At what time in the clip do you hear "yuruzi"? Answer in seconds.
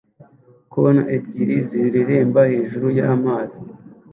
2.97-3.59